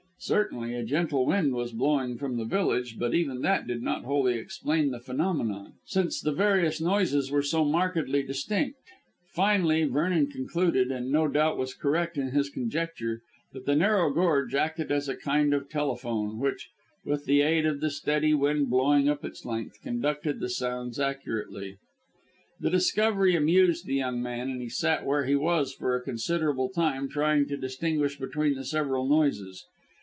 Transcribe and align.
Certainly, 0.23 0.75
a 0.75 0.83
gentle 0.83 1.25
wind 1.25 1.55
was 1.55 1.71
blowing 1.73 2.15
from 2.15 2.37
the 2.37 2.45
village, 2.45 2.99
but 2.99 3.15
even 3.15 3.41
that 3.41 3.65
did 3.65 3.81
not 3.81 4.03
wholly 4.03 4.35
explain 4.35 4.91
the 4.91 4.99
phenomenon, 4.99 5.73
since 5.87 6.21
the 6.21 6.31
various 6.31 6.79
noises 6.79 7.31
were 7.31 7.41
so 7.41 7.65
markedly 7.65 8.21
distinct. 8.21 8.77
Finally, 9.33 9.85
Vernon 9.85 10.27
concluded, 10.27 10.91
and 10.91 11.11
no 11.11 11.27
doubt 11.27 11.57
was 11.57 11.73
correct 11.73 12.19
in 12.19 12.29
his 12.33 12.51
conjecture, 12.51 13.23
that 13.51 13.65
the 13.65 13.75
narrow 13.75 14.13
gorge 14.13 14.53
acted 14.53 14.91
as 14.91 15.09
a 15.09 15.15
kind 15.15 15.55
of 15.55 15.67
telephone, 15.71 16.37
which, 16.37 16.69
with 17.03 17.25
the 17.25 17.41
aid 17.41 17.65
of 17.65 17.79
the 17.81 17.89
steady 17.89 18.35
wind 18.35 18.69
blowing 18.69 19.09
up 19.09 19.25
its 19.25 19.43
length, 19.43 19.81
conducted 19.81 20.39
the 20.39 20.49
sounds 20.49 20.99
accurately. 20.99 21.77
The 22.59 22.69
discovery 22.69 23.35
amused 23.35 23.87
the 23.87 23.95
young 23.95 24.21
man, 24.21 24.51
and 24.51 24.61
he 24.61 24.69
sat 24.69 25.03
where 25.03 25.25
he 25.25 25.35
was 25.35 25.73
for 25.73 25.95
a 25.95 26.01
considerable 26.03 26.69
time 26.69 27.09
trying 27.09 27.47
to 27.47 27.57
distinguish 27.57 28.19
between 28.19 28.53
the 28.53 28.63
several 28.65 29.07
noises. 29.09 29.65